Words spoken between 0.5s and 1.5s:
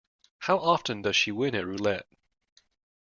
often does she